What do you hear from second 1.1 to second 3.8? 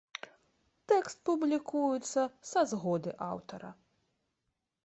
публікуецца са згоды аўтара.